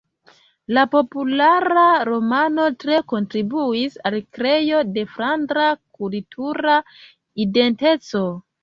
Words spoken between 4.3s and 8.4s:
kreo de flandra kultura identeco.